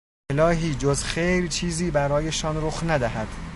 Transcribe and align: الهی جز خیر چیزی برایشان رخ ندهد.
الهی 0.31 0.75
جز 0.75 1.03
خیر 1.03 1.47
چیزی 1.47 1.91
برایشان 1.91 2.65
رخ 2.67 2.83
ندهد. 2.87 3.27